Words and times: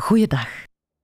Goeiedag, 0.00 0.48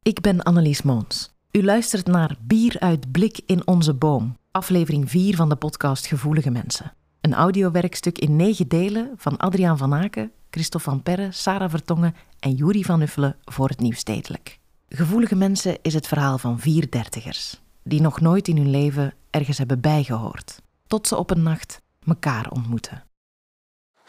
ik 0.03 0.21
ben 0.21 0.43
Annelies 0.43 0.83
Moons. 0.83 1.31
U 1.51 1.65
luistert 1.65 2.07
naar 2.07 2.37
Bier 2.41 2.77
uit 2.79 3.13
Blik 3.13 3.41
in 3.47 3.67
onze 3.67 3.95
boom, 3.95 4.37
aflevering 4.51 5.11
4 5.11 5.37
van 5.37 5.49
de 5.49 5.57
podcast 5.57 6.07
Gevoelige 6.07 6.51
Mensen. 6.51 6.95
Een 7.21 7.35
audiowerkstuk 7.35 8.19
in 8.19 8.37
negen 8.37 8.69
delen 8.69 9.13
van 9.17 9.37
Adriaan 9.37 9.79
van 9.79 9.95
Aken, 9.95 10.33
Christophe 10.51 10.91
van 10.91 11.03
Perre, 11.03 11.33
Sarah 11.33 11.71
Vertongen 11.71 12.17
en 12.41 12.55
Juri 12.55 12.85
van 12.85 13.01
Uffelen 13.01 13.37
voor 13.45 13.69
het 13.69 13.81
Nieuw 13.81 13.93
Stedelijk. 13.93 14.59
Gevoelige 14.89 15.37
Mensen 15.37 15.79
is 15.83 15.95
het 15.95 16.07
verhaal 16.07 16.39
van 16.39 16.59
vier 16.59 16.91
dertigers, 16.91 17.61
die 17.83 18.01
nog 18.01 18.21
nooit 18.21 18.49
in 18.49 18.57
hun 18.57 18.71
leven 18.71 19.15
ergens 19.31 19.59
hebben 19.59 19.81
bijgehoord, 19.81 20.63
tot 20.87 21.07
ze 21.07 21.17
op 21.17 21.31
een 21.31 21.43
nacht 21.43 21.81
elkaar 22.07 22.51
ontmoeten. 22.51 23.05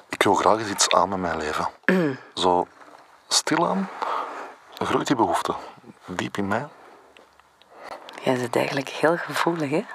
Ik 0.09 0.23
wil 0.23 0.35
graag 0.35 0.59
eens 0.59 0.69
iets 0.69 0.89
aan 0.89 1.09
met 1.09 1.19
mijn 1.19 1.37
leven. 1.37 1.69
Zo 2.33 2.67
stilaan 3.27 3.89
groeit 4.85 5.07
die 5.07 5.15
behoefte. 5.15 5.55
Diep 6.05 6.37
in 6.37 6.47
mij. 6.47 6.67
Jij 8.21 8.37
bent 8.37 8.55
eigenlijk 8.55 8.89
heel 8.89 9.17
gevoelig, 9.17 9.69
hè? 9.69 9.85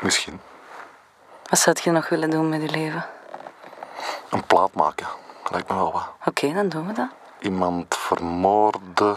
Misschien. 0.00 0.40
Wat 1.48 1.58
zou 1.58 1.76
je 1.82 1.90
nog 1.90 2.08
willen 2.08 2.30
doen 2.30 2.48
met 2.48 2.62
je 2.62 2.68
leven? 2.68 3.06
Een 4.30 4.46
plaat 4.46 4.74
maken. 4.74 5.06
Lijkt 5.50 5.68
me 5.68 5.74
wel 5.74 5.92
wat. 5.92 6.08
Oké, 6.24 6.52
dan 6.52 6.68
doen 6.68 6.86
we 6.86 6.92
dat. 6.92 7.08
Iemand 7.40 7.96
vermoorden 7.96 9.16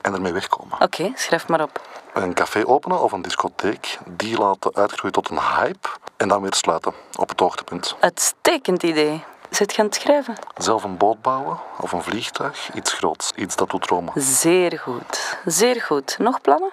en 0.00 0.14
ermee 0.14 0.32
wegkomen. 0.32 0.80
Oké, 0.80 1.12
schrijf 1.14 1.48
maar 1.48 1.62
op. 1.62 1.80
Een 2.12 2.34
café 2.34 2.66
openen 2.66 3.00
of 3.00 3.12
een 3.12 3.22
discotheek. 3.22 3.98
Die 4.04 4.38
laten 4.38 4.74
uitgroeien 4.74 5.12
tot 5.12 5.30
een 5.30 5.40
hype. 5.40 5.88
En 6.16 6.28
dan 6.28 6.42
weer 6.42 6.54
sluiten. 6.54 6.92
Op 7.16 7.28
het 7.28 7.40
hoogtepunt. 7.40 7.96
Uitstekend 8.00 8.82
idee. 8.82 9.24
Zit 9.56 9.74
je 9.74 9.80
aan 9.80 9.86
het 9.86 9.94
schrijven? 9.94 10.34
Zelf 10.56 10.84
een 10.84 10.96
boot 10.96 11.22
bouwen 11.22 11.60
of 11.80 11.92
een 11.92 12.02
vliegtuig. 12.02 12.74
Iets 12.74 12.92
groots. 12.92 13.32
Iets 13.32 13.56
dat 13.56 13.70
doet 13.70 13.82
dromen. 13.82 14.12
Zeer 14.16 14.78
goed. 14.78 15.38
Zeer 15.44 15.82
goed. 15.82 16.18
Nog 16.18 16.40
plannen? 16.40 16.72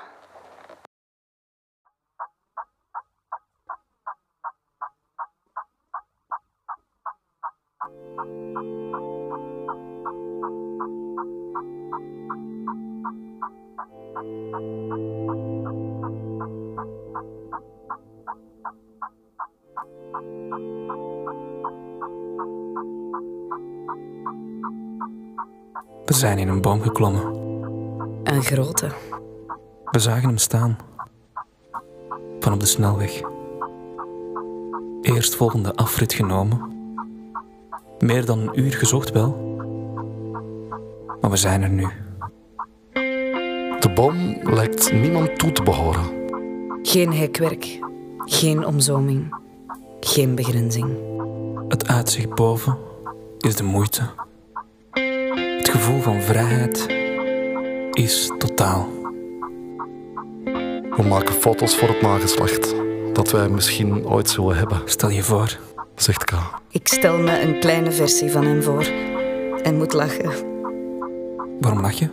We 26.14 26.20
zijn 26.20 26.38
in 26.38 26.48
een 26.48 26.62
boom 26.62 26.82
geklommen. 26.82 27.24
Een 28.24 28.44
grote. 28.44 28.88
We 29.92 30.00
zagen 30.00 30.28
hem 30.28 30.38
staan. 30.38 30.78
Van 32.40 32.54
op 32.54 32.60
de 32.60 32.66
snelweg. 32.66 33.22
Eerstvolgende 35.02 35.76
afrit 35.76 36.14
genomen. 36.14 36.62
Meer 38.00 38.26
dan 38.26 38.40
een 38.40 38.60
uur 38.60 38.74
gezocht 38.74 39.12
wel. 39.12 39.58
Maar 41.22 41.30
we 41.30 41.38
zijn 41.38 41.62
er 41.62 41.70
nu. 41.70 41.88
De 43.80 43.92
boom 43.96 44.38
lijkt 44.44 44.92
niemand 44.92 45.40
toe 45.40 45.52
te 45.52 45.64
behoren. 45.64 46.06
Geen 46.82 47.14
hekwerk. 47.14 47.80
Geen 48.26 48.66
omzoming. 48.66 49.36
Geen 50.00 50.36
begrenzing. 50.36 50.98
Het 51.68 51.88
uitzicht 51.88 52.36
boven 52.36 52.78
is 53.40 53.56
de 53.56 53.64
moeite. 53.64 54.10
Het 55.74 55.82
gevoel 55.82 56.02
van 56.02 56.22
vrijheid 56.22 56.86
is 57.92 58.32
totaal. 58.38 58.90
We 60.96 61.04
maken 61.08 61.36
foto's 61.36 61.76
voor 61.76 61.88
het 61.88 62.02
nageslacht. 62.02 62.76
Dat 63.14 63.32
wij 63.32 63.50
misschien 63.50 64.08
ooit 64.08 64.30
zullen 64.30 64.58
hebben, 64.58 64.82
Stel 64.86 65.10
je 65.10 65.24
voor, 65.24 65.58
zegt 65.96 66.24
K. 66.24 66.32
Ik 66.70 66.88
stel 66.88 67.18
me 67.18 67.42
een 67.42 67.60
kleine 67.60 67.92
versie 67.92 68.32
van 68.32 68.46
hem 68.46 68.64
voor. 68.64 68.86
En 69.64 69.78
moet 69.78 69.94
lachen. 69.94 70.32
waarom 71.60 71.82
lach 71.82 72.00
je? 72.00 72.10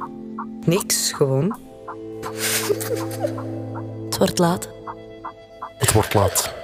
Niks, 0.64 1.12
gewoon. 1.12 1.58
Het 4.04 4.18
wordt 4.18 4.38
laat. 4.38 4.68
Het 5.78 5.92
wordt 5.92 6.14
laat. 6.14 6.54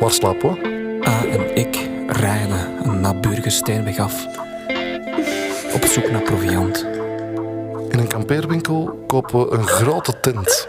Waar 0.00 0.12
slapen 0.12 0.52
we? 0.52 1.02
A 1.06 1.24
en 1.24 1.56
ik 1.56 1.88
rijden 2.06 2.86
een 2.86 3.00
naburige 3.00 3.50
steenweg 3.50 3.98
af. 3.98 4.39
Op 5.74 5.84
zoek 5.84 6.10
naar 6.10 6.22
proviand. 6.22 6.86
In 7.88 7.98
een 7.98 8.08
kampeerwinkel 8.08 9.04
kopen 9.06 9.38
we 9.38 9.56
een 9.56 9.66
grote 9.66 10.20
tent. 10.20 10.68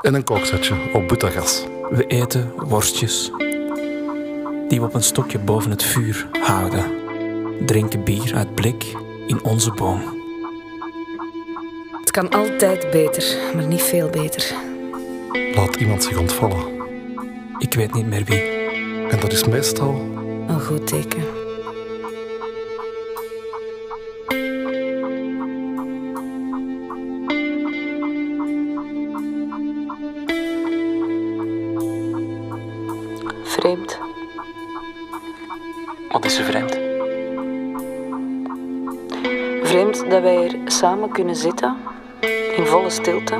En 0.00 0.14
een 0.14 0.24
kooksetje 0.24 0.74
op 0.92 1.08
butagas. 1.08 1.66
We 1.90 2.06
eten 2.06 2.52
worstjes 2.56 3.30
die 4.68 4.80
we 4.80 4.86
op 4.86 4.94
een 4.94 5.02
stokje 5.02 5.38
boven 5.38 5.70
het 5.70 5.82
vuur 5.82 6.28
houden. 6.40 6.84
Drinken 7.66 8.04
bier 8.04 8.34
uit 8.34 8.54
blik 8.54 8.96
in 9.26 9.44
onze 9.44 9.70
boom. 9.70 10.00
Het 12.00 12.10
kan 12.10 12.28
altijd 12.28 12.90
beter, 12.90 13.36
maar 13.54 13.66
niet 13.66 13.82
veel 13.82 14.08
beter. 14.08 14.54
Laat 15.54 15.76
iemand 15.76 16.04
zich 16.04 16.18
ontvallen. 16.18 16.64
Ik 17.58 17.74
weet 17.74 17.94
niet 17.94 18.06
meer 18.06 18.24
wie. 18.24 18.42
En 19.10 19.20
dat 19.20 19.32
is 19.32 19.44
meestal 19.44 19.94
Een 20.48 20.60
goed 20.60 20.86
teken. 20.86 21.37
Vreemd 39.78 40.10
dat 40.10 40.22
wij 40.22 40.36
hier 40.36 40.58
samen 40.64 41.10
kunnen 41.10 41.36
zitten, 41.36 41.76
in 42.56 42.66
volle 42.66 42.90
stilte. 42.90 43.36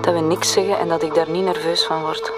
Dat 0.00 0.14
we 0.14 0.20
niks 0.20 0.52
zeggen 0.52 0.78
en 0.78 0.88
dat 0.88 1.02
ik 1.02 1.14
daar 1.14 1.30
niet 1.30 1.44
nerveus 1.44 1.84
van 1.84 2.00
word. 2.00 2.32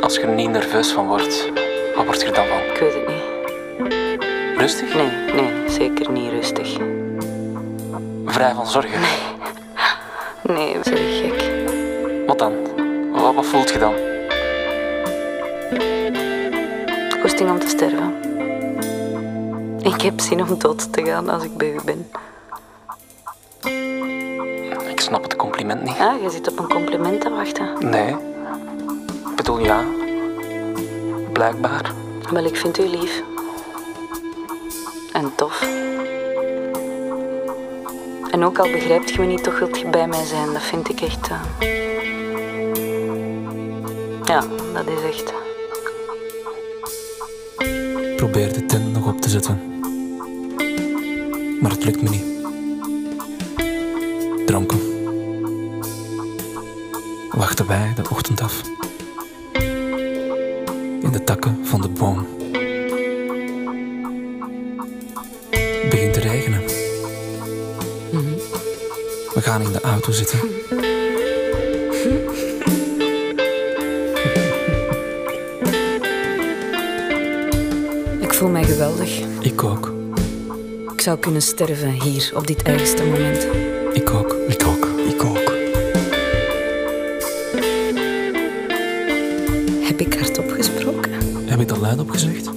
Als 0.00 0.14
je 0.14 0.20
er 0.20 0.34
niet 0.34 0.50
nerveus 0.50 0.92
van 0.92 1.06
wordt, 1.06 1.52
wat 1.96 2.04
word 2.04 2.20
je 2.20 2.26
er 2.26 2.34
dan 2.34 2.46
van? 2.46 2.58
Ik 2.58 2.78
weet 2.78 2.94
het 2.94 3.08
niet. 3.08 4.58
Rustig? 4.58 4.94
Nee, 4.94 5.10
nee, 5.34 5.70
zeker 5.70 6.10
niet 6.10 6.30
rustig. 6.30 6.76
Vrij 8.26 8.54
van 8.54 8.66
zorgen? 8.66 9.00
Nee, 10.42 10.76
zeg 10.82 10.98
gek. 10.98 11.50
Wat 12.26 12.38
dan? 12.38 12.52
Wat, 13.12 13.34
wat 13.34 13.46
voelt 13.46 13.70
je 13.70 13.78
dan? 13.78 13.94
Goesting 17.20 17.50
om 17.50 17.58
te 17.58 17.68
sterven. 17.68 18.25
Ik 19.94 20.00
heb 20.02 20.20
zin 20.20 20.40
om 20.48 20.58
dood 20.58 20.92
te 20.92 21.04
gaan 21.04 21.28
als 21.28 21.42
ik 21.44 21.56
bij 21.56 21.72
u 21.72 21.78
ben. 21.84 22.10
Ik 24.90 25.00
snap 25.00 25.22
het 25.22 25.36
compliment 25.36 25.82
niet. 25.82 25.98
Ah, 25.98 26.22
je 26.22 26.30
zit 26.30 26.50
op 26.50 26.58
een 26.58 26.68
compliment 26.68 27.20
te 27.20 27.30
wachten. 27.30 27.90
Nee. 27.90 28.08
Ik 29.30 29.36
bedoel, 29.36 29.58
ja. 29.58 29.84
Blijkbaar. 31.32 31.92
Wel, 32.32 32.44
ik 32.44 32.56
vind 32.56 32.78
u 32.78 32.82
lief. 32.86 33.22
En 35.12 35.32
tof. 35.34 35.62
En 38.30 38.44
ook 38.44 38.58
al 38.58 38.70
begrijpt 38.70 39.10
je 39.10 39.20
me 39.20 39.26
niet, 39.26 39.42
toch 39.42 39.58
wilt 39.58 39.78
je 39.78 39.86
bij 39.88 40.06
mij 40.08 40.24
zijn. 40.24 40.52
Dat 40.52 40.62
vind 40.62 40.88
ik 40.88 41.00
echt... 41.00 41.28
eh, 41.28 41.40
Ja, 44.24 44.40
dat 44.72 44.86
is 44.86 45.02
echt... 45.08 45.32
Probeer 48.16 48.52
de 48.52 48.66
tent 48.66 48.92
nog 48.92 49.06
op 49.06 49.20
te 49.20 49.28
zetten. 49.28 49.75
Maar 51.60 51.70
het 51.70 51.84
lukt 51.84 52.02
me 52.02 52.08
niet. 52.08 52.24
Dronken. 54.46 54.80
Wachten 57.30 57.66
wij 57.66 57.92
de 57.94 58.02
ochtend 58.10 58.40
af. 58.40 58.60
In 61.02 61.10
de 61.12 61.24
takken 61.24 61.66
van 61.66 61.80
de 61.80 61.88
boom. 61.88 62.26
Het 65.50 65.90
begint 65.90 66.12
te 66.12 66.20
regenen. 66.20 66.60
We 69.34 69.42
gaan 69.42 69.62
in 69.62 69.72
de 69.72 69.80
auto 69.80 70.12
zitten. 70.12 70.38
Ik 78.20 78.34
voel 78.34 78.48
mij 78.48 78.64
geweldig. 78.64 79.20
Ik 79.40 79.64
ook. 79.64 79.95
Ik 81.06 81.12
zou 81.12 81.24
kunnen 81.24 81.42
sterven 81.42 81.90
hier, 81.90 82.32
op 82.34 82.46
dit 82.46 82.62
ergste 82.62 83.04
moment. 83.04 83.46
Ik 83.92 84.10
ook. 84.10 84.36
Ik 84.48 84.66
ook. 84.66 84.86
Ik 85.08 85.24
ook. 85.24 85.54
Heb 89.86 90.00
ik 90.00 90.14
hardop 90.14 90.50
gesproken? 90.50 91.12
Heb 91.44 91.60
ik 91.60 91.68
dat 91.68 91.78
luidop 91.78 92.10
gezegd? 92.10 92.55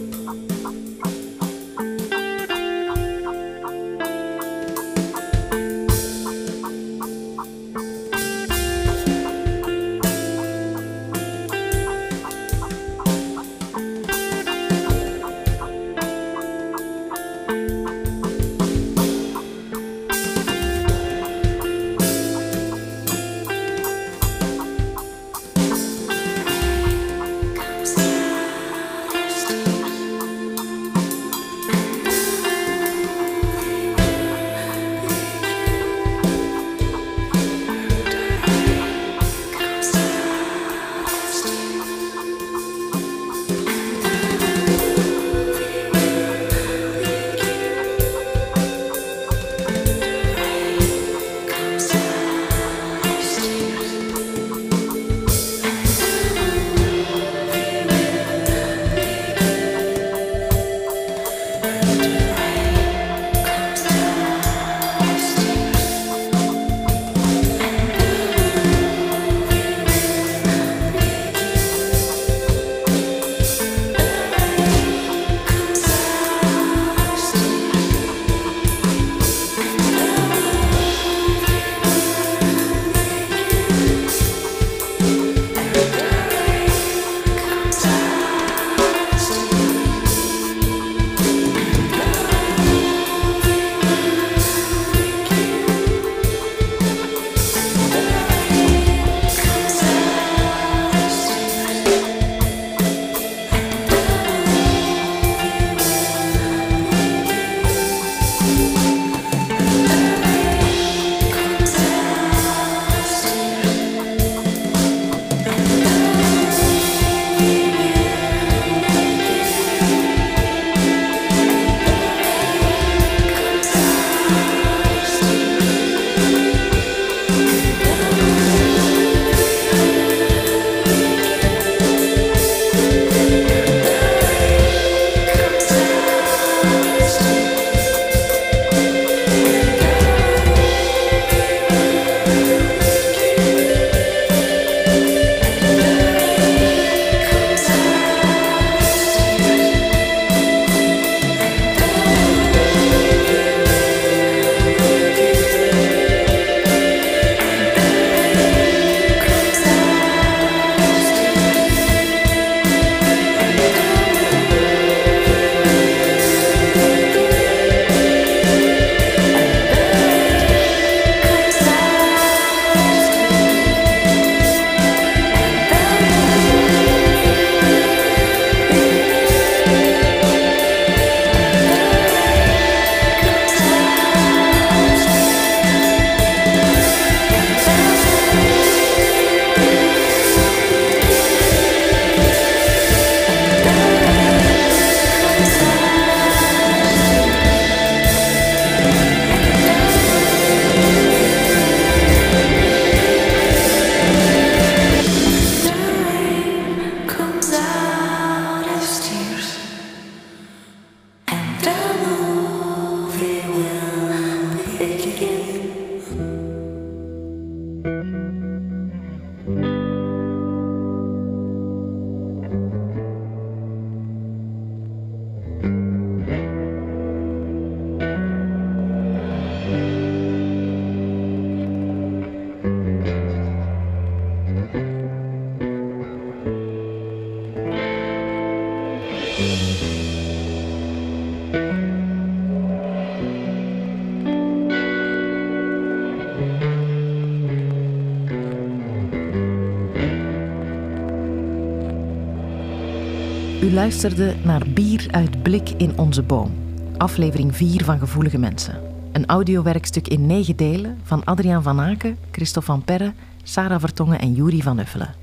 U 253.61 253.73
luisterde 253.73 254.35
naar 254.43 254.69
Bier 254.69 255.07
uit 255.11 255.43
Blik 255.43 255.69
in 255.69 255.97
onze 255.97 256.21
boom, 256.21 256.51
aflevering 256.97 257.55
4 257.55 257.83
van 257.83 257.99
Gevoelige 257.99 258.37
Mensen. 258.37 258.81
Een 259.11 259.25
audiowerkstuk 259.25 260.07
in 260.07 260.25
negen 260.25 260.55
delen 260.55 260.99
van 261.03 261.23
Adriaan 261.23 261.63
van 261.63 261.79
Aken, 261.79 262.17
Christophe 262.31 262.71
van 262.71 262.83
Perre, 262.83 263.13
Sarah 263.43 263.79
Vertongen 263.79 264.19
en 264.19 264.33
Juri 264.33 264.61
van 264.61 264.79
Uffelen. 264.79 265.15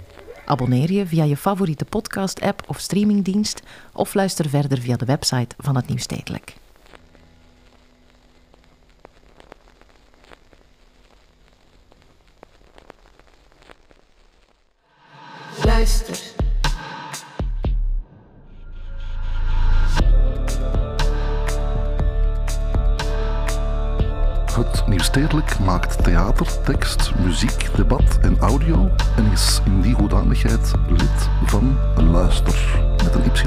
Abonneer 0.46 0.92
je 0.92 1.06
via 1.06 1.24
je 1.24 1.36
favoriete 1.36 1.84
podcast-app 1.84 2.62
of 2.66 2.78
streamingdienst 2.78 3.62
of 3.92 4.14
luister 4.14 4.48
verder 4.48 4.78
via 4.78 4.96
de 4.96 5.04
website 5.04 5.54
van 5.58 5.76
het 5.76 5.88
Nieuwstedelijk. 5.88 6.56
Het 25.16 25.24
Nieuwstedelijk 25.32 25.66
maakt 25.66 26.04
theater, 26.04 26.62
tekst, 26.62 27.12
muziek, 27.24 27.68
debat 27.76 28.18
en 28.20 28.38
audio 28.38 28.90
en 29.16 29.32
is 29.32 29.60
in 29.64 29.80
die 29.80 29.94
hoedanigheid 29.94 30.72
lid 30.88 31.28
van 31.44 31.78
Luister 32.10 32.80
met 33.04 33.14
een 33.14 33.22
Y. 33.24 33.44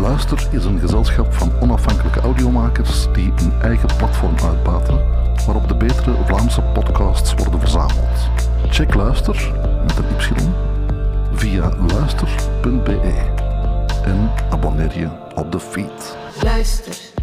Luister 0.00 0.48
is 0.50 0.64
een 0.64 0.78
gezelschap 0.78 1.34
van 1.34 1.52
onafhankelijke 1.60 2.20
audiomakers 2.20 3.06
die 3.12 3.32
een 3.36 3.52
eigen 3.62 3.88
platform 3.96 4.34
uitbaten 4.44 5.00
waarop 5.46 5.68
de 5.68 5.76
betere 5.76 6.16
Vlaamse 6.24 6.62
podcasts 6.62 7.34
worden 7.34 7.60
verzameld. 7.60 8.30
Check 8.70 8.94
Luister 8.94 9.52
met 9.86 9.96
een 9.96 10.16
Y 10.18 10.50
via 11.32 11.70
luister.be 11.86 13.00
en 14.04 14.30
abonneer 14.50 14.98
je 14.98 15.08
op 15.34 15.52
de 15.52 15.60
feed. 15.60 16.16
Luister. 16.42 17.15